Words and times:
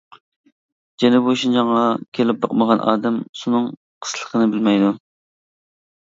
جەنۇبىي 1.01 1.35
شىنجاڭغا 1.41 1.83
كېلىپ 2.17 2.39
باقمىغان 2.45 2.81
ئادەم 2.93 3.19
سۇنىڭ 3.41 3.67
قىسلىقىنى 4.07 4.47
بىلمەيدۇ. 4.55 4.89